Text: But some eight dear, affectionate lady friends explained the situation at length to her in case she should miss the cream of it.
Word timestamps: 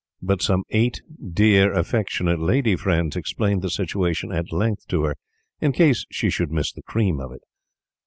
But 0.19 0.41
some 0.41 0.63
eight 0.71 1.03
dear, 1.31 1.71
affectionate 1.73 2.39
lady 2.39 2.75
friends 2.75 3.15
explained 3.15 3.61
the 3.61 3.69
situation 3.69 4.31
at 4.31 4.51
length 4.51 4.87
to 4.87 5.03
her 5.03 5.15
in 5.59 5.73
case 5.73 6.07
she 6.09 6.31
should 6.31 6.49
miss 6.49 6.73
the 6.73 6.81
cream 6.81 7.19
of 7.19 7.31
it. 7.31 7.41